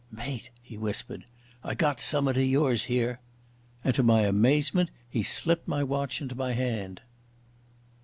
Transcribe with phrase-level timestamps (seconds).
[0.11, 1.25] "Mate," he whispered.
[1.63, 3.19] "I've got summat o' yours here."
[3.83, 7.01] And to my amazement he slipped my watch into my hand.